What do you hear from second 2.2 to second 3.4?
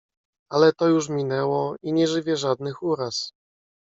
żadnych uraz."